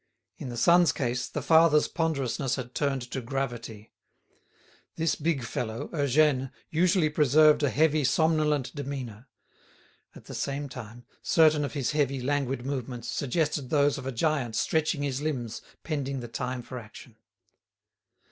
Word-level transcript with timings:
In 0.39 0.49
the 0.49 0.57
son's 0.57 0.91
case, 0.91 1.27
the 1.27 1.43
father's 1.43 1.87
ponderousness 1.87 2.55
had 2.55 2.73
turned 2.73 3.03
to 3.11 3.21
gravity. 3.21 3.93
This 4.95 5.13
big 5.13 5.43
fellow, 5.43 5.89
Eugène, 5.89 6.49
usually 6.71 7.07
preserved 7.11 7.61
a 7.61 7.69
heavy 7.69 8.03
somnolent 8.03 8.73
demeanour. 8.73 9.27
At 10.15 10.25
the 10.25 10.33
same 10.33 10.69
time, 10.69 11.05
certain 11.21 11.63
of 11.63 11.73
his 11.73 11.91
heavy, 11.91 12.19
languid 12.19 12.65
movements 12.65 13.09
suggested 13.09 13.69
those 13.69 13.99
of 13.99 14.07
a 14.07 14.11
giant 14.11 14.55
stretching 14.55 15.03
his 15.03 15.21
limbs 15.21 15.61
pending 15.83 16.19
the 16.19 16.27
time 16.27 16.63
for 16.63 16.79
action. 16.79 17.17